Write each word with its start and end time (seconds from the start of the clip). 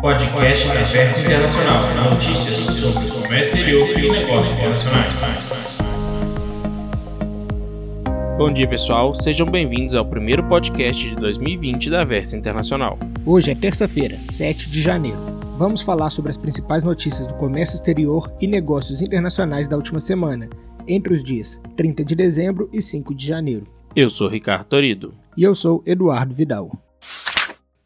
Podcast 0.00 0.66
da 0.68 0.82
Versa 0.84 1.20
Internacional. 1.20 1.76
Notícias 2.10 2.54
sobre 2.56 3.06
o 3.06 3.22
comércio 3.22 3.54
exterior 3.54 3.98
e 3.98 4.10
negócios 4.10 4.58
internacionais. 4.58 5.78
Bom 8.38 8.50
dia, 8.50 8.66
pessoal. 8.66 9.14
Sejam 9.14 9.46
bem-vindos 9.46 9.94
ao 9.94 10.06
primeiro 10.06 10.42
podcast 10.44 11.06
de 11.06 11.14
2020 11.16 11.90
da 11.90 12.02
Versa 12.02 12.34
Internacional. 12.34 12.98
Hoje 13.26 13.50
é 13.50 13.54
terça-feira, 13.54 14.18
7 14.24 14.70
de 14.70 14.80
janeiro. 14.80 15.18
Vamos 15.58 15.82
falar 15.82 16.08
sobre 16.08 16.30
as 16.30 16.38
principais 16.38 16.82
notícias 16.82 17.26
do 17.26 17.34
comércio 17.34 17.74
exterior 17.74 18.32
e 18.40 18.46
negócios 18.46 19.02
internacionais 19.02 19.68
da 19.68 19.76
última 19.76 20.00
semana, 20.00 20.48
entre 20.88 21.12
os 21.12 21.22
dias 21.22 21.60
30 21.76 22.06
de 22.06 22.14
dezembro 22.14 22.70
e 22.72 22.80
5 22.80 23.14
de 23.14 23.26
janeiro. 23.26 23.66
Eu 23.94 24.08
sou 24.08 24.28
Ricardo 24.28 24.64
Torido. 24.64 25.12
E 25.36 25.42
eu 25.42 25.54
sou 25.54 25.82
Eduardo 25.84 26.34
Vidal. 26.34 26.70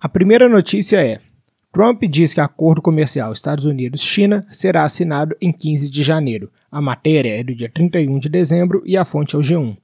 A 0.01 0.09
primeira 0.09 0.49
notícia 0.49 1.05
é: 1.05 1.19
Trump 1.75 2.05
diz 2.05 2.33
que 2.33 2.41
acordo 2.41 2.81
comercial 2.81 3.33
Estados 3.33 3.65
Unidos-China 3.65 4.47
será 4.49 4.85
assinado 4.85 5.37
em 5.41 5.53
15 5.53 5.91
de 5.91 6.05
janeiro. 6.05 6.49
A 6.71 6.81
matéria 6.81 7.41
é 7.41 7.43
do 7.43 7.53
dia 7.53 7.69
31 7.69 8.17
de 8.21 8.29
dezembro 8.29 8.81
e 8.87 8.97
a 8.97 9.05
fonte 9.05 9.35
é 9.35 9.39
o 9.41 9.43
G1. 9.43 9.77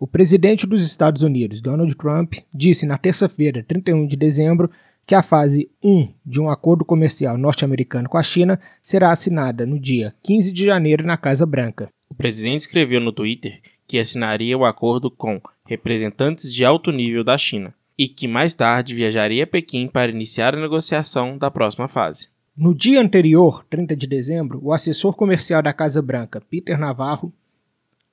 O 0.00 0.06
presidente 0.06 0.66
dos 0.66 0.82
Estados 0.82 1.20
Unidos, 1.20 1.60
Donald 1.60 1.94
Trump, 1.94 2.36
disse 2.54 2.86
na 2.86 2.96
terça-feira, 2.96 3.62
31 3.68 4.06
de 4.06 4.16
dezembro, 4.16 4.70
que 5.06 5.14
a 5.14 5.22
fase 5.22 5.68
1 5.84 6.08
de 6.24 6.40
um 6.40 6.48
acordo 6.48 6.86
comercial 6.86 7.36
norte-americano 7.36 8.08
com 8.08 8.16
a 8.16 8.22
China 8.22 8.58
será 8.80 9.10
assinada 9.10 9.66
no 9.66 9.78
dia 9.78 10.14
15 10.22 10.50
de 10.50 10.64
janeiro 10.64 11.04
na 11.04 11.18
Casa 11.18 11.44
Branca. 11.44 11.90
O 12.08 12.14
presidente 12.14 12.60
escreveu 12.60 12.98
no 12.98 13.12
Twitter 13.12 13.60
que 13.86 13.98
assinaria 13.98 14.56
o 14.56 14.64
acordo 14.64 15.10
com 15.10 15.38
representantes 15.66 16.52
de 16.52 16.64
alto 16.64 16.90
nível 16.90 17.22
da 17.22 17.36
China 17.36 17.74
e 17.98 18.08
que 18.08 18.28
mais 18.28 18.54
tarde 18.54 18.94
viajaria 18.94 19.44
a 19.44 19.46
Pequim 19.46 19.88
para 19.88 20.10
iniciar 20.10 20.54
a 20.54 20.60
negociação 20.60 21.38
da 21.38 21.50
próxima 21.50 21.88
fase. 21.88 22.28
No 22.56 22.74
dia 22.74 23.00
anterior, 23.00 23.64
30 23.68 23.94
de 23.94 24.06
dezembro, 24.06 24.60
o 24.62 24.72
assessor 24.72 25.14
comercial 25.14 25.62
da 25.62 25.72
Casa 25.72 26.00
Branca, 26.00 26.40
Peter 26.40 26.78
Navarro, 26.78 27.32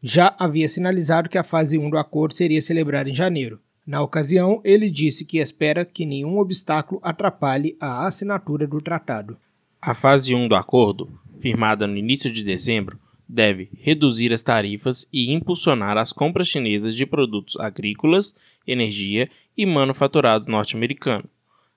já 0.02 0.36
havia 0.38 0.67
sinalizado 0.67 1.30
que 1.30 1.38
a 1.38 1.44
fase 1.44 1.78
1 1.78 1.90
do 1.90 1.98
acordo 1.98 2.34
seria 2.34 2.62
celebrada 2.62 3.09
em 3.09 3.16
janeiro. 3.16 3.59
Na 3.88 4.02
ocasião, 4.02 4.59
ele 4.64 4.90
disse 4.90 5.23
que 5.23 5.38
espera 5.38 5.86
que 5.86 6.06
nenhum 6.06 6.40
obstáculo 6.40 7.00
atrapalhe 7.03 7.78
a 7.80 8.06
assinatura 8.06 8.68
do 8.68 8.81
tratado. 8.81 9.38
A 9.81 9.94
fase 9.94 10.36
1 10.36 10.47
do 10.47 10.56
acordo, 10.56 11.09
firmada 11.40 11.88
no 11.88 11.97
início 11.97 12.31
de 12.31 12.44
dezembro, 12.44 13.00
deve 13.28 13.70
reduzir 13.80 14.31
as 14.34 14.42
tarifas 14.42 15.08
e 15.12 15.34
impulsionar 15.34 15.97
as 15.97 16.14
compras 16.14 16.47
chinesas 16.47 16.95
de 16.95 17.06
produtos 17.06 17.58
agrícolas, 17.58 18.36
energia 18.68 19.30
e 19.58 19.66
manufaturados 19.66 20.48
norte-americanos. 20.48 21.30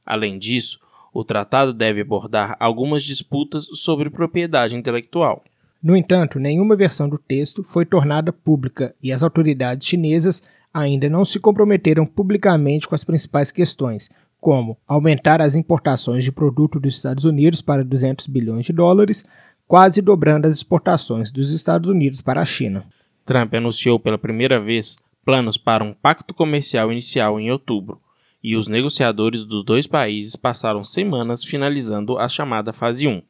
Além 0.05 0.39
disso, 0.39 0.79
o 1.13 1.25
tratado 1.25 1.73
deve 1.73 2.03
abordar 2.03 2.57
algumas 2.61 3.03
disputas 3.03 3.67
sobre 3.73 4.11
propriedade 4.11 4.75
intelectual. 4.75 5.43
No 5.83 5.97
entanto, 5.97 6.39
nenhuma 6.39 6.77
versão 6.77 7.09
do 7.09 7.19
texto 7.19 7.63
foi 7.63 7.85
tornada 7.85 8.33
pública 8.33 8.95
e 9.03 9.13
as 9.13 9.23
autoridades 9.23 9.87
chinesas 9.87 10.43
ainda 10.73 11.09
não 11.09 11.25
se 11.25 11.39
comprometeram 11.39 12.05
publicamente 12.05 12.87
com 12.87 12.95
as 12.95 13.05
principais 13.05 13.51
questões, 13.51 14.11
como 14.41 14.77
aumentar 14.87 15.41
as 15.41 15.55
importações 15.55 16.25
de 16.25 16.31
produto 16.31 16.79
dos 16.79 16.97
Estados 16.97 17.25
Unidos 17.25 17.63
para 17.63 17.85
200 17.85 18.27
bilhões 18.27 18.67
de 18.67 18.73
dólares, 18.73 19.25
quase 19.67 20.03
dobrando 20.03 20.47
as 20.47 20.55
exportações 20.55 21.31
dos 21.31 21.51
Estados 21.51 21.89
Unidos 21.89 22.21
para 22.21 22.41
a 22.41 22.45
China. 22.45 22.85
Trump 23.25 23.55
anunciou 23.55 23.99
pela 23.99 24.19
primeira 24.19 24.61
vez 24.61 24.97
planos 25.27 25.57
para 25.59 25.83
um 25.83 25.93
pacto 25.93 26.33
comercial 26.33 26.93
inicial 26.93 27.41
em 27.41 27.51
outubro, 27.51 28.01
e 28.41 28.55
os 28.55 28.69
negociadores 28.69 29.45
dos 29.45 29.65
dois 29.65 29.85
países 29.85 30.37
passaram 30.37 30.85
semanas 30.85 31.43
finalizando 31.43 32.17
a 32.17 32.29
chamada 32.29 32.73
fase 32.73 33.09
1, 33.09 33.21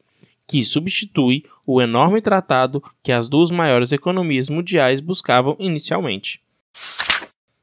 que 0.46 0.62
substitui 0.62 1.44
o 1.66 1.80
enorme 1.80 2.20
tratado 2.20 2.82
que 3.02 3.10
as 3.10 3.30
duas 3.30 3.50
maiores 3.50 3.92
economias 3.92 4.50
mundiais 4.50 5.00
buscavam 5.00 5.56
inicialmente. 5.58 6.42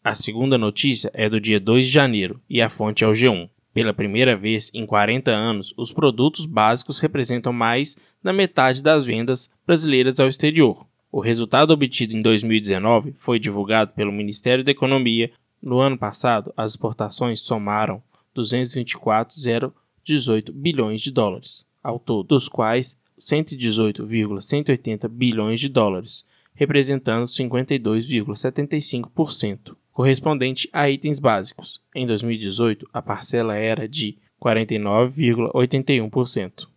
A 0.04 0.16
segunda 0.16 0.58
notícia 0.58 1.12
é 1.14 1.30
do 1.30 1.40
dia 1.40 1.60
2 1.60 1.86
de 1.86 1.92
janeiro 1.92 2.42
e 2.50 2.60
a 2.60 2.70
fonte 2.70 3.04
é 3.04 3.08
o 3.08 3.12
G1. 3.12 3.48
Pela 3.72 3.94
primeira 3.94 4.36
vez 4.36 4.72
em 4.74 4.86
40 4.86 5.30
anos, 5.30 5.76
os 5.78 5.94
produtos 5.94 6.48
básicos 6.48 7.00
representam 7.00 7.54
mais 7.54 7.98
da 8.22 8.34
metade 8.34 8.82
das 8.82 9.06
vendas 9.06 9.54
brasileiras 9.66 10.20
ao 10.20 10.28
exterior. 10.28 10.88
O 11.14 11.22
resultado 11.22 11.72
obtido 11.72 12.18
em 12.18 12.22
2019 12.24 13.14
foi 13.20 13.38
divulgado 13.38 13.94
pelo 13.94 14.12
Ministério 14.12 14.64
da 14.64 14.72
Economia. 14.72 15.30
No 15.62 15.78
ano 15.78 15.96
passado, 15.96 16.52
as 16.58 16.72
exportações 16.72 17.40
somaram 17.40 18.02
224,018 18.34 20.52
bilhões 20.52 21.02
de 21.02 21.12
dólares, 21.12 21.70
ao 21.84 22.00
todo, 22.00 22.30
dos 22.30 22.50
quais 22.50 23.00
118,180 23.16 25.08
bilhões 25.08 25.60
de 25.60 25.70
dólares, 25.70 26.26
representando 26.56 27.28
52,75%, 27.28 29.76
correspondente 29.92 30.68
a 30.74 30.90
itens 30.90 31.20
básicos. 31.20 31.80
Em 31.94 32.08
2018, 32.08 32.90
a 32.92 33.04
parcela 33.04 33.56
era 33.56 33.88
de 33.88 34.18
49,81%. 34.42 36.73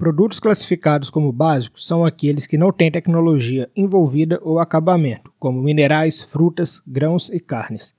Produtos 0.00 0.40
classificados 0.40 1.10
como 1.10 1.30
básicos 1.30 1.86
são 1.86 2.06
aqueles 2.06 2.46
que 2.46 2.56
não 2.56 2.72
têm 2.72 2.90
tecnologia 2.90 3.68
envolvida 3.76 4.40
ou 4.42 4.58
acabamento, 4.58 5.30
como 5.38 5.60
minerais, 5.60 6.22
frutas, 6.22 6.82
grãos 6.86 7.28
e 7.28 7.38
carnes. 7.38 7.94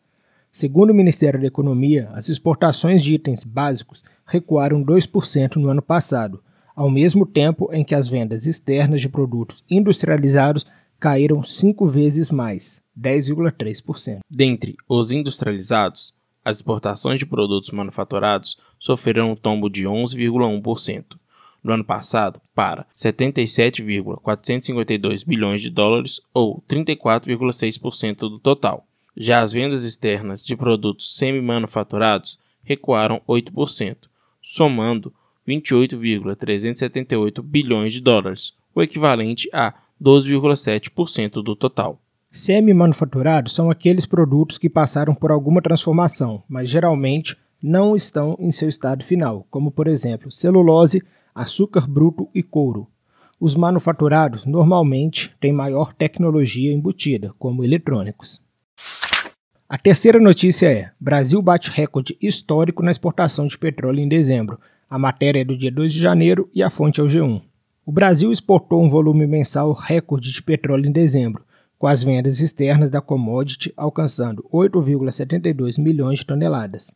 Segundo 0.51 0.89
o 0.89 0.95
Ministério 0.95 1.39
da 1.39 1.45
Economia, 1.45 2.09
as 2.15 2.27
exportações 2.27 3.03
de 3.03 3.13
itens 3.13 3.43
básicos 3.43 4.03
recuaram 4.25 4.83
2% 4.83 5.57
no 5.57 5.69
ano 5.69 5.81
passado, 5.83 6.41
ao 6.75 6.89
mesmo 6.89 7.23
tempo 7.23 7.69
em 7.71 7.83
que 7.83 7.93
as 7.93 8.07
vendas 8.07 8.47
externas 8.47 8.99
de 8.99 9.07
produtos 9.07 9.63
industrializados 9.69 10.65
caíram 10.99 11.43
cinco 11.43 11.85
vezes 11.85 12.31
mais, 12.31 12.81
10,3%. 12.99 14.21
Dentre 14.27 14.75
os 14.89 15.11
industrializados, 15.11 16.15
as 16.43 16.57
exportações 16.57 17.19
de 17.19 17.27
produtos 17.27 17.69
manufaturados 17.69 18.57
sofreram 18.79 19.33
um 19.33 19.35
tombo 19.35 19.69
de 19.69 19.83
11,1% 19.83 21.20
no 21.63 21.73
ano 21.73 21.83
passado 21.83 22.41
para 22.55 22.87
77,452 22.93 25.23
bilhões 25.23 25.61
de 25.61 25.69
dólares 25.69 26.19
ou 26.33 26.63
34,6% 26.67 28.17
do 28.17 28.39
total. 28.39 28.87
Já 29.15 29.41
as 29.41 29.51
vendas 29.51 29.83
externas 29.83 30.43
de 30.45 30.55
produtos 30.55 31.17
semi-manufaturados 31.17 32.39
recuaram 32.63 33.21
8%, 33.27 33.97
somando 34.41 35.13
28,378 35.45 37.43
bilhões 37.43 37.93
de 37.93 37.99
dólares, 37.99 38.53
o 38.73 38.81
equivalente 38.81 39.49
a 39.51 39.73
12,7% 40.01 41.43
do 41.43 41.53
total. 41.55 41.99
Semi-manufaturados 42.31 43.53
são 43.53 43.69
aqueles 43.69 44.05
produtos 44.05 44.57
que 44.57 44.69
passaram 44.69 45.13
por 45.13 45.31
alguma 45.31 45.61
transformação, 45.61 46.41
mas 46.47 46.69
geralmente 46.69 47.35
não 47.61 47.93
estão 47.95 48.37
em 48.39 48.51
seu 48.51 48.69
estado 48.69 49.03
final, 49.03 49.45
como 49.51 49.69
por 49.69 49.87
exemplo 49.87 50.31
celulose, 50.31 51.03
açúcar 51.33 51.87
bruto 51.87 52.27
e 52.33 52.43
couro. 52.43 52.87
Os 53.39 53.55
manufaturados 53.55 54.45
normalmente 54.45 55.33
têm 55.39 55.51
maior 55.51 55.93
tecnologia 55.93 56.71
embutida, 56.71 57.33
como 57.39 57.63
eletrônicos. 57.63 58.41
A 59.67 59.77
terceira 59.77 60.19
notícia 60.19 60.71
é: 60.71 60.91
Brasil 60.99 61.41
bate 61.41 61.71
recorde 61.71 62.17
histórico 62.21 62.83
na 62.83 62.91
exportação 62.91 63.47
de 63.47 63.57
petróleo 63.57 63.99
em 63.99 64.07
dezembro. 64.07 64.59
A 64.89 64.99
matéria 64.99 65.41
é 65.41 65.45
do 65.45 65.57
dia 65.57 65.71
2 65.71 65.93
de 65.93 65.99
janeiro 65.99 66.49
e 66.53 66.61
a 66.61 66.69
fonte 66.69 66.99
é 66.99 67.03
o 67.03 67.07
G1. 67.07 67.41
O 67.85 67.91
Brasil 67.91 68.31
exportou 68.31 68.83
um 68.83 68.89
volume 68.89 69.25
mensal 69.25 69.71
recorde 69.71 70.31
de 70.31 70.43
petróleo 70.43 70.87
em 70.87 70.91
dezembro, 70.91 71.43
com 71.79 71.87
as 71.87 72.03
vendas 72.03 72.41
externas 72.41 72.89
da 72.89 73.01
commodity 73.01 73.73
alcançando 73.75 74.45
8,72 74.53 75.81
milhões 75.81 76.19
de 76.19 76.25
toneladas. 76.27 76.93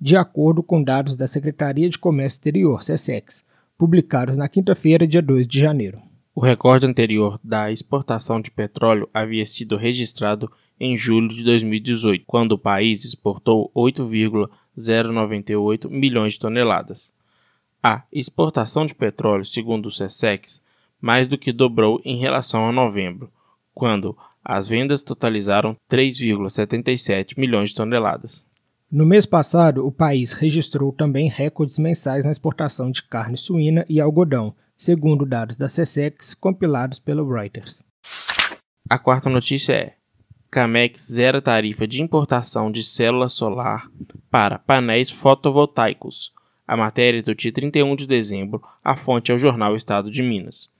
De 0.00 0.16
acordo 0.16 0.62
com 0.62 0.82
dados 0.82 1.16
da 1.16 1.26
Secretaria 1.26 1.88
de 1.88 1.98
Comércio 1.98 2.36
Exterior, 2.36 2.82
SESEX, 2.82 3.44
publicados 3.78 4.36
na 4.36 4.48
quinta-feira, 4.48 5.06
dia 5.06 5.22
2 5.22 5.46
de 5.46 5.58
janeiro. 5.58 6.00
O 6.34 6.40
recorde 6.40 6.86
anterior 6.86 7.38
da 7.44 7.70
exportação 7.70 8.40
de 8.40 8.50
petróleo 8.50 9.08
havia 9.14 9.46
sido 9.46 9.76
registrado 9.76 10.50
em 10.78 10.96
julho 10.96 11.28
de 11.28 11.44
2018, 11.44 12.24
quando 12.26 12.52
o 12.52 12.58
país 12.58 13.04
exportou 13.04 13.70
8,098 13.74 15.88
milhões 15.88 16.32
de 16.32 16.40
toneladas. 16.40 17.14
A 17.82 18.02
exportação 18.12 18.84
de 18.84 18.94
petróleo, 18.94 19.44
segundo 19.44 19.86
o 19.86 19.90
SESEX, 19.90 20.62
mais 21.00 21.28
do 21.28 21.38
que 21.38 21.52
dobrou 21.52 22.00
em 22.04 22.18
relação 22.18 22.66
a 22.66 22.72
novembro, 22.72 23.30
quando 23.72 24.16
as 24.42 24.66
vendas 24.66 25.02
totalizaram 25.02 25.76
3,77 25.90 27.38
milhões 27.38 27.70
de 27.70 27.76
toneladas. 27.76 28.44
No 28.90 29.04
mês 29.04 29.26
passado, 29.26 29.86
o 29.86 29.90
país 29.90 30.32
registrou 30.32 30.92
também 30.92 31.28
recordes 31.28 31.78
mensais 31.78 32.24
na 32.24 32.30
exportação 32.30 32.90
de 32.90 33.02
carne 33.02 33.36
suína 33.36 33.84
e 33.88 34.00
algodão, 34.00 34.54
segundo 34.76 35.26
dados 35.26 35.56
da 35.56 35.68
SESEX 35.68 36.34
compilados 36.34 36.98
pelo 36.98 37.28
Reuters. 37.28 37.84
A 38.88 38.98
quarta 38.98 39.30
notícia 39.30 39.72
é: 39.72 39.94
Camex 40.50 41.08
zera 41.10 41.42
tarifa 41.42 41.86
de 41.86 42.02
importação 42.02 42.70
de 42.70 42.82
célula 42.82 43.28
solar 43.28 43.90
para 44.30 44.58
painéis 44.58 45.10
fotovoltaicos. 45.10 46.32
A 46.66 46.76
matéria 46.76 47.18
é 47.18 47.22
do 47.22 47.34
dia 47.34 47.52
31 47.52 47.96
de 47.96 48.06
dezembro, 48.06 48.62
a 48.82 48.94
fonte 48.96 49.32
é 49.32 49.34
o 49.34 49.38
jornal 49.38 49.74
Estado 49.74 50.10
de 50.10 50.22
Minas. 50.22 50.70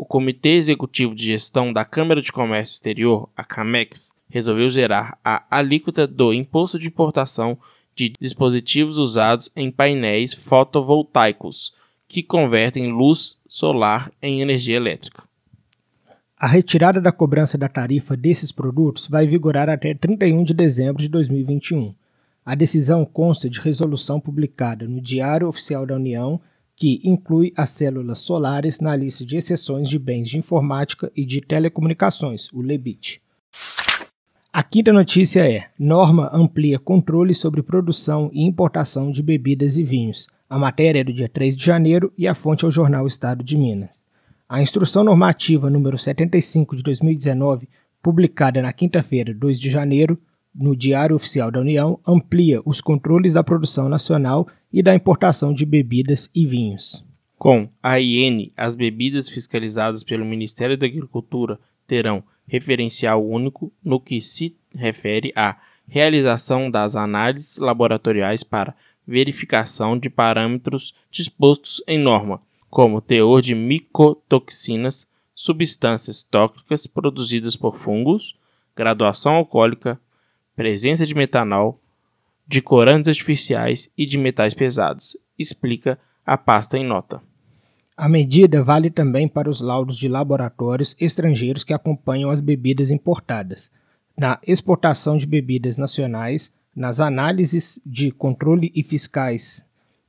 O 0.00 0.06
Comitê 0.06 0.52
Executivo 0.52 1.14
de 1.14 1.26
Gestão 1.26 1.74
da 1.74 1.84
Câmara 1.84 2.22
de 2.22 2.32
Comércio 2.32 2.72
Exterior, 2.72 3.28
a 3.36 3.44
CAMEX, 3.44 4.14
resolveu 4.30 4.70
gerar 4.70 5.18
a 5.22 5.44
alíquota 5.50 6.06
do 6.06 6.32
imposto 6.32 6.78
de 6.78 6.88
importação 6.88 7.58
de 7.94 8.14
dispositivos 8.18 8.96
usados 8.96 9.52
em 9.54 9.70
painéis 9.70 10.32
fotovoltaicos, 10.32 11.74
que 12.08 12.22
convertem 12.22 12.90
luz 12.90 13.36
solar 13.46 14.10
em 14.22 14.40
energia 14.40 14.74
elétrica. 14.74 15.22
A 16.34 16.46
retirada 16.46 16.98
da 16.98 17.12
cobrança 17.12 17.58
da 17.58 17.68
tarifa 17.68 18.16
desses 18.16 18.50
produtos 18.50 19.06
vai 19.06 19.26
vigorar 19.26 19.68
até 19.68 19.92
31 19.92 20.44
de 20.44 20.54
dezembro 20.54 21.02
de 21.02 21.10
2021. 21.10 21.94
A 22.42 22.54
decisão 22.54 23.04
consta 23.04 23.50
de 23.50 23.60
resolução 23.60 24.18
publicada 24.18 24.88
no 24.88 24.98
Diário 24.98 25.46
Oficial 25.46 25.84
da 25.84 25.96
União, 25.96 26.40
que 26.80 26.98
inclui 27.04 27.52
as 27.54 27.68
células 27.68 28.20
solares 28.20 28.80
na 28.80 28.96
lista 28.96 29.22
de 29.22 29.36
exceções 29.36 29.86
de 29.86 29.98
bens 29.98 30.30
de 30.30 30.38
informática 30.38 31.12
e 31.14 31.26
de 31.26 31.42
telecomunicações, 31.42 32.50
o 32.54 32.62
LEBIT. 32.62 33.20
A 34.50 34.62
quinta 34.62 34.90
notícia 34.90 35.46
é: 35.46 35.66
norma 35.78 36.30
amplia 36.32 36.78
controle 36.78 37.34
sobre 37.34 37.62
produção 37.62 38.30
e 38.32 38.42
importação 38.42 39.10
de 39.10 39.22
bebidas 39.22 39.76
e 39.76 39.84
vinhos. 39.84 40.26
A 40.48 40.58
matéria 40.58 41.00
é 41.00 41.04
do 41.04 41.12
dia 41.12 41.28
3 41.28 41.54
de 41.54 41.62
janeiro 41.62 42.10
e 42.16 42.26
a 42.26 42.34
fonte 42.34 42.64
é 42.64 42.68
o 42.68 42.70
jornal 42.70 43.06
Estado 43.06 43.44
de 43.44 43.58
Minas. 43.58 44.02
A 44.48 44.62
Instrução 44.62 45.04
Normativa 45.04 45.68
número 45.68 45.98
75 45.98 46.76
de 46.76 46.82
2019, 46.82 47.68
publicada 48.02 48.62
na 48.62 48.72
quinta-feira, 48.72 49.34
2 49.34 49.60
de 49.60 49.68
janeiro, 49.68 50.18
no 50.54 50.74
Diário 50.76 51.16
Oficial 51.16 51.50
da 51.50 51.60
União, 51.60 51.98
amplia 52.06 52.60
os 52.64 52.80
controles 52.80 53.34
da 53.34 53.44
produção 53.44 53.88
nacional 53.88 54.46
e 54.72 54.82
da 54.82 54.94
importação 54.94 55.52
de 55.52 55.64
bebidas 55.64 56.30
e 56.34 56.46
vinhos. 56.46 57.04
Com 57.38 57.68
a 57.82 57.98
IN, 57.98 58.48
as 58.56 58.74
bebidas 58.74 59.28
fiscalizadas 59.28 60.02
pelo 60.02 60.26
Ministério 60.26 60.76
da 60.76 60.86
Agricultura 60.86 61.58
terão 61.86 62.22
referencial 62.46 63.24
único 63.26 63.72
no 63.82 64.00
que 64.00 64.20
se 64.20 64.56
refere 64.74 65.32
à 65.34 65.56
realização 65.88 66.70
das 66.70 66.94
análises 66.94 67.58
laboratoriais 67.58 68.44
para 68.44 68.74
verificação 69.06 69.98
de 69.98 70.10
parâmetros 70.10 70.94
dispostos 71.10 71.82
em 71.86 71.98
norma, 71.98 72.40
como 72.68 73.00
teor 73.00 73.40
de 73.40 73.54
micotoxinas, 73.54 75.08
substâncias 75.34 76.22
tóxicas 76.22 76.86
produzidas 76.86 77.56
por 77.56 77.76
fungos, 77.76 78.38
graduação 78.76 79.34
alcoólica, 79.34 79.98
presença 80.60 81.06
de 81.06 81.14
metanol, 81.14 81.80
de 82.46 82.60
corantes 82.60 83.08
artificiais 83.08 83.90
e 83.96 84.04
de 84.04 84.18
metais 84.18 84.52
pesados, 84.52 85.16
explica 85.38 85.98
a 86.26 86.36
pasta 86.36 86.76
em 86.76 86.84
nota. 86.84 87.22
A 87.96 88.06
medida 88.10 88.62
vale 88.62 88.90
também 88.90 89.26
para 89.26 89.48
os 89.48 89.62
laudos 89.62 89.96
de 89.96 90.06
laboratórios 90.06 90.94
estrangeiros 91.00 91.64
que 91.64 91.72
acompanham 91.72 92.30
as 92.30 92.42
bebidas 92.42 92.90
importadas, 92.90 93.70
na 94.14 94.38
exportação 94.46 95.16
de 95.16 95.26
bebidas 95.26 95.78
nacionais, 95.78 96.52
nas 96.76 97.00
análises 97.00 97.80
de 97.86 98.10
controle 98.10 98.70
e 98.74 98.82
fiscais 98.82 99.64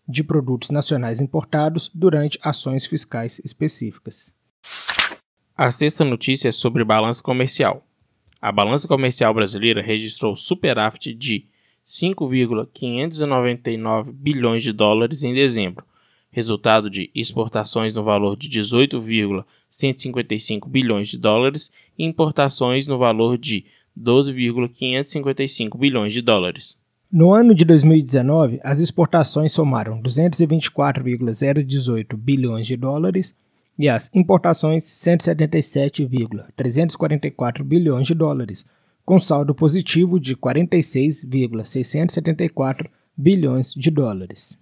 de 0.05 0.21
produtos 0.21 0.69
nacionais 0.69 1.21
importados 1.21 1.89
durante 1.95 2.37
ações 2.43 2.85
fiscais 2.85 3.39
específicas. 3.45 4.33
A 5.55 5.71
sexta 5.71 6.03
notícia 6.03 6.49
é 6.49 6.51
sobre 6.51 6.83
balança 6.83 7.23
comercial. 7.23 7.85
A 8.41 8.51
balança 8.51 8.87
comercial 8.87 9.31
brasileira 9.35 9.83
registrou 9.83 10.35
superávit 10.35 11.13
de 11.13 11.45
5,599 11.83 14.11
bilhões 14.11 14.63
de 14.63 14.73
dólares 14.73 15.23
em 15.23 15.31
dezembro, 15.31 15.85
resultado 16.31 16.89
de 16.89 17.11
exportações 17.13 17.93
no 17.93 18.03
valor 18.03 18.35
de 18.35 18.49
18,155 18.49 20.67
bilhões 20.67 21.07
de 21.07 21.19
dólares 21.19 21.71
e 21.95 22.03
importações 22.03 22.87
no 22.87 22.97
valor 22.97 23.37
de 23.37 23.63
12,555 23.95 25.77
bilhões 25.77 26.11
de 26.11 26.21
dólares. 26.21 26.81
No 27.11 27.31
ano 27.31 27.53
de 27.53 27.63
2019, 27.63 28.59
as 28.63 28.79
exportações 28.79 29.51
somaram 29.51 30.01
224,018 30.01 32.17
bilhões 32.17 32.65
de 32.65 32.75
dólares 32.75 33.35
e 33.77 33.89
as 33.89 34.09
importações 34.13 34.83
177,344 34.83 37.63
bilhões 37.63 38.07
de 38.07 38.13
dólares, 38.13 38.65
com 39.05 39.17
saldo 39.19 39.55
positivo 39.55 40.19
de 40.19 40.35
46,674 40.35 42.89
bilhões 43.15 43.73
de 43.73 43.89
dólares. 43.89 44.59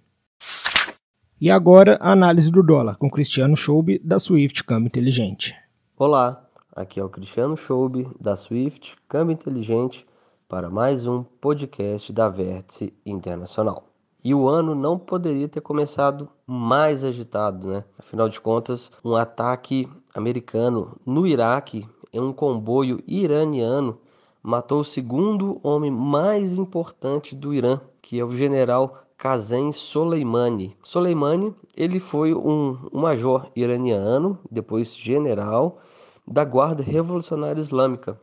E 1.40 1.50
agora 1.50 1.98
a 2.00 2.12
análise 2.12 2.48
do 2.50 2.62
dólar 2.62 2.96
com 2.96 3.10
Cristiano 3.10 3.56
Schoube 3.56 3.98
da 4.04 4.18
Swift 4.18 4.62
Câmbio 4.62 4.88
Inteligente. 4.88 5.56
Olá, 5.96 6.46
aqui 6.74 7.00
é 7.00 7.04
o 7.04 7.08
Cristiano 7.08 7.56
Schoube 7.56 8.06
da 8.20 8.36
Swift 8.36 8.94
Câmbio 9.08 9.32
Inteligente 9.32 10.06
para 10.48 10.68
mais 10.68 11.06
um 11.06 11.22
podcast 11.22 12.12
da 12.12 12.28
Vértice 12.28 12.92
Internacional. 13.06 13.89
E 14.22 14.34
o 14.34 14.48
ano 14.48 14.74
não 14.74 14.98
poderia 14.98 15.48
ter 15.48 15.60
começado 15.60 16.28
mais 16.46 17.04
agitado, 17.04 17.68
né? 17.68 17.84
Afinal 17.98 18.28
de 18.28 18.40
contas, 18.40 18.90
um 19.04 19.16
ataque 19.16 19.88
americano 20.14 20.96
no 21.06 21.26
Iraque 21.26 21.88
em 22.12 22.20
um 22.20 22.32
comboio 22.32 23.02
iraniano 23.06 23.98
matou 24.42 24.80
o 24.80 24.84
segundo 24.84 25.60
homem 25.62 25.90
mais 25.90 26.56
importante 26.56 27.34
do 27.34 27.54
Irã, 27.54 27.80
que 28.00 28.18
é 28.18 28.24
o 28.24 28.30
general 28.30 29.04
Qasem 29.16 29.72
Soleimani. 29.72 30.76
Soleimani, 30.82 31.54
ele 31.76 32.00
foi 32.00 32.34
um, 32.34 32.78
um 32.92 33.00
major 33.00 33.50
iraniano, 33.54 34.38
depois 34.50 34.96
general 34.96 35.78
da 36.26 36.44
Guarda 36.44 36.82
Revolucionária 36.82 37.60
Islâmica, 37.60 38.18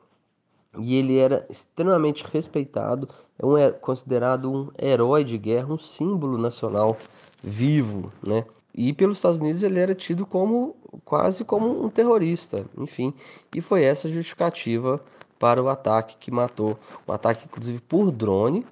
e 0.80 0.96
ele 0.96 1.18
era 1.18 1.46
extremamente 1.50 2.24
respeitado, 2.32 3.08
é 3.40 3.46
um, 3.46 3.72
considerado 3.80 4.52
um 4.52 4.72
herói 4.80 5.24
de 5.24 5.38
guerra, 5.38 5.74
um 5.74 5.80
símbolo 5.80 6.38
nacional 6.38 6.98
vivo, 7.44 8.12
né? 8.26 8.46
E 8.74 8.94
pelos 8.94 9.18
Estados 9.18 9.40
Unidos 9.40 9.64
ele 9.64 9.80
era 9.80 9.96
tido 9.96 10.26
como 10.26 10.76
quase 11.04 11.44
como 11.44 11.84
um 11.84 11.90
terrorista, 11.90 12.66
enfim. 12.78 13.14
E 13.54 13.60
foi 13.60 13.84
essa 13.84 14.08
justificativa 14.08 15.02
para 15.40 15.62
o 15.62 15.70
ataque 15.70 16.16
que 16.20 16.32
matou, 16.32 16.78
um 17.08 17.12
ataque 17.12 17.46
inclusive 17.46 17.80
por 17.82 18.12
drone, 18.12 18.66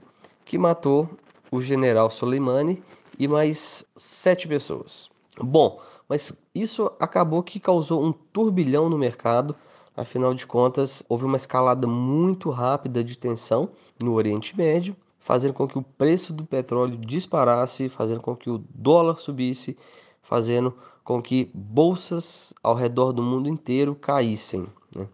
que 0.43 0.57
matou 0.57 1.09
o 1.51 1.59
general 1.61 2.09
Soleimani 2.09 2.83
e 3.17 3.27
mais 3.27 3.83
sete 3.95 4.47
pessoas. 4.47 5.09
Bom, 5.39 5.81
mas 6.07 6.33
isso 6.53 6.91
acabou 6.99 7.41
que 7.41 7.59
causou 7.59 8.03
um 8.03 8.11
turbilhão 8.11 8.89
no 8.89 8.97
mercado 8.97 9.55
Afinal 9.95 10.33
de 10.33 10.45
contas, 10.45 11.03
houve 11.07 11.23
uma 11.23 11.37
escalada 11.37 11.87
muito 11.87 12.49
rápida 12.49 13.03
de 13.03 13.17
tensão 13.17 13.69
no 14.01 14.13
Oriente 14.13 14.55
Médio, 14.55 14.95
fazendo 15.19 15.53
com 15.53 15.67
que 15.67 15.77
o 15.77 15.81
preço 15.81 16.33
do 16.33 16.45
petróleo 16.45 16.97
disparasse, 16.97 17.87
fazendo 17.87 18.21
com 18.21 18.35
que 18.35 18.49
o 18.49 18.63
dólar 18.69 19.19
subisse, 19.19 19.77
fazendo 20.21 20.73
com 21.03 21.21
que 21.21 21.49
bolsas 21.53 22.53
ao 22.61 22.75
redor 22.75 23.13
do 23.13 23.21
mundo 23.21 23.47
inteiro 23.47 23.95
caíssem. 23.95 24.67
Né? 24.93 25.07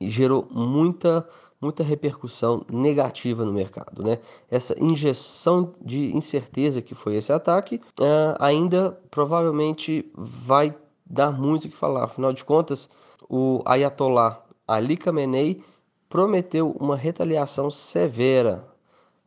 E 0.00 0.10
gerou 0.10 0.48
muita, 0.50 1.28
muita 1.60 1.84
repercussão 1.84 2.66
negativa 2.68 3.44
no 3.44 3.52
mercado. 3.52 4.02
Né? 4.02 4.18
Essa 4.50 4.74
injeção 4.82 5.74
de 5.80 6.14
incerteza 6.16 6.82
que 6.82 6.94
foi 6.94 7.16
esse 7.16 7.32
ataque 7.32 7.76
uh, 8.00 8.36
ainda 8.40 8.98
provavelmente 9.10 10.10
vai 10.16 10.74
dar 11.06 11.30
muito 11.30 11.66
o 11.66 11.70
que 11.70 11.76
falar. 11.76 12.04
Afinal 12.04 12.32
de 12.32 12.44
contas, 12.44 12.90
o 13.28 13.62
Ayatollah 13.64 14.42
Ali 14.66 14.96
Khamenei 14.96 15.62
prometeu 16.08 16.70
uma 16.78 16.96
retaliação 16.96 17.70
severa 17.70 18.64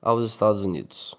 aos 0.01 0.25
Estados 0.25 0.61
Unidos. 0.61 1.15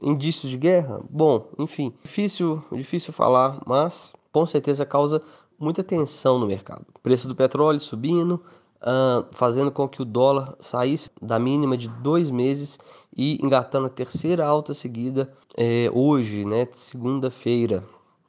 Indícios 0.00 0.50
de 0.50 0.58
guerra? 0.58 1.00
Bom, 1.08 1.48
enfim, 1.58 1.94
difícil, 2.02 2.62
difícil 2.72 3.12
falar, 3.12 3.62
mas 3.66 4.12
com 4.32 4.44
certeza 4.44 4.84
causa 4.84 5.22
muita 5.58 5.82
tensão 5.82 6.38
no 6.38 6.46
mercado. 6.46 6.84
Preço 7.02 7.26
do 7.26 7.34
petróleo 7.34 7.80
subindo, 7.80 8.42
uh, 8.82 9.24
fazendo 9.32 9.70
com 9.70 9.88
que 9.88 10.02
o 10.02 10.04
dólar 10.04 10.54
saísse 10.60 11.10
da 11.22 11.38
mínima 11.38 11.76
de 11.76 11.88
dois 11.88 12.30
meses 12.30 12.78
e 13.16 13.38
engatando 13.42 13.86
a 13.86 13.90
terceira 13.90 14.46
alta 14.46 14.74
seguida 14.74 15.32
eh, 15.56 15.90
hoje, 15.94 16.44
né, 16.44 16.68
segunda-feira, 16.72 17.82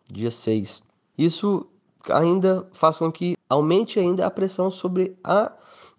dia 0.08 0.32
6. 0.32 0.82
Isso 1.18 1.68
ainda 2.12 2.68
faz 2.72 2.98
com 2.98 3.12
que 3.12 3.38
aumente 3.50 4.00
ainda 4.00 4.26
a 4.26 4.32
pressão 4.32 4.70
sobre 4.70 5.18
a 5.24 5.52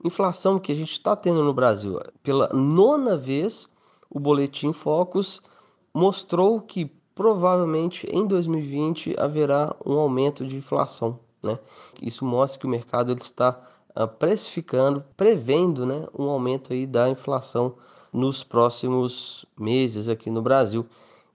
inflação 0.04 0.58
que 0.58 0.72
a 0.72 0.74
gente 0.74 0.92
está 0.92 1.16
tendo 1.16 1.42
no 1.42 1.52
Brasil. 1.52 2.00
Pela 2.22 2.48
nona 2.48 3.16
vez, 3.16 3.68
o 4.10 4.20
Boletim 4.20 4.72
Focus 4.72 5.42
mostrou 5.92 6.60
que 6.60 6.86
provavelmente 7.14 8.06
em 8.06 8.26
2020 8.26 9.16
haverá 9.18 9.74
um 9.84 9.98
aumento 9.98 10.46
de 10.46 10.56
inflação. 10.56 11.18
Né? 11.42 11.58
Isso 12.00 12.24
mostra 12.24 12.60
que 12.60 12.66
o 12.66 12.70
mercado 12.70 13.10
ele 13.10 13.20
está 13.20 13.58
uh, 13.96 14.06
precificando, 14.06 15.04
prevendo 15.16 15.84
né, 15.84 16.06
um 16.16 16.28
aumento 16.28 16.72
aí 16.72 16.86
da 16.86 17.08
inflação 17.08 17.74
nos 18.12 18.44
próximos 18.44 19.44
meses 19.58 20.08
aqui 20.08 20.30
no 20.30 20.40
Brasil. 20.40 20.86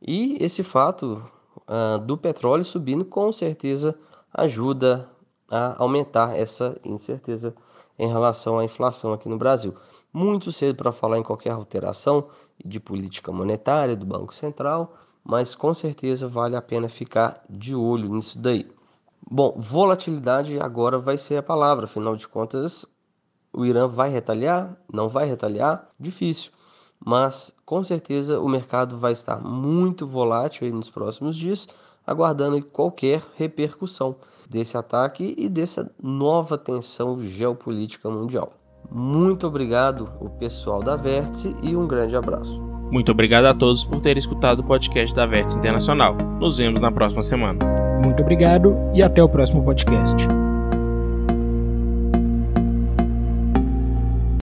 E 0.01 0.37
esse 0.39 0.63
fato 0.63 1.21
uh, 1.67 1.99
do 1.99 2.17
petróleo 2.17 2.63
subindo 2.63 3.05
com 3.05 3.31
certeza 3.31 3.97
ajuda 4.33 5.09
a 5.49 5.81
aumentar 5.81 6.37
essa 6.37 6.77
incerteza 6.83 7.55
em 7.97 8.07
relação 8.07 8.57
à 8.57 8.65
inflação 8.65 9.13
aqui 9.13 9.29
no 9.29 9.37
Brasil. 9.37 9.75
Muito 10.11 10.51
cedo 10.51 10.75
para 10.75 10.91
falar 10.91 11.17
em 11.17 11.23
qualquer 11.23 11.51
alteração 11.51 12.27
de 12.63 12.79
política 12.79 13.31
monetária 13.31 13.95
do 13.95 14.05
Banco 14.05 14.33
Central, 14.33 14.95
mas 15.23 15.55
com 15.55 15.73
certeza 15.73 16.27
vale 16.27 16.55
a 16.55 16.61
pena 16.61 16.89
ficar 16.89 17.43
de 17.49 17.75
olho 17.75 18.09
nisso 18.09 18.39
daí. 18.39 18.69
Bom, 19.29 19.55
volatilidade 19.57 20.59
agora 20.59 20.99
vai 20.99 21.17
ser 21.17 21.37
a 21.37 21.43
palavra, 21.43 21.85
afinal 21.85 22.15
de 22.15 22.27
contas, 22.27 22.85
o 23.53 23.65
Irã 23.65 23.87
vai 23.87 24.09
retaliar? 24.09 24.75
Não 24.91 25.07
vai 25.07 25.25
retaliar? 25.25 25.87
Difícil. 25.99 26.51
Mas 26.99 27.53
com 27.65 27.83
certeza 27.83 28.39
o 28.39 28.49
mercado 28.49 28.97
vai 28.97 29.11
estar 29.11 29.39
muito 29.39 30.07
volátil 30.07 30.73
nos 30.73 30.89
próximos 30.89 31.37
dias, 31.37 31.67
aguardando 32.05 32.61
qualquer 32.63 33.21
repercussão 33.37 34.15
desse 34.49 34.77
ataque 34.77 35.33
e 35.37 35.49
dessa 35.49 35.91
nova 36.01 36.57
tensão 36.57 37.19
geopolítica 37.21 38.09
mundial. 38.09 38.53
Muito 38.91 39.47
obrigado, 39.47 40.09
o 40.19 40.29
pessoal 40.29 40.81
da 40.81 40.95
Vértice, 40.95 41.55
e 41.61 41.75
um 41.75 41.87
grande 41.87 42.15
abraço. 42.15 42.61
Muito 42.91 43.11
obrigado 43.11 43.45
a 43.45 43.53
todos 43.53 43.83
por 43.83 43.99
terem 44.01 44.19
escutado 44.19 44.59
o 44.59 44.63
podcast 44.63 45.15
da 45.15 45.25
Vértice 45.25 45.57
Internacional. 45.57 46.15
Nos 46.39 46.57
vemos 46.57 46.79
na 46.79 46.91
próxima 46.91 47.21
semana. 47.21 47.59
Muito 48.03 48.21
obrigado 48.21 48.75
e 48.93 49.01
até 49.01 49.23
o 49.23 49.29
próximo 49.29 49.63
podcast. 49.63 50.42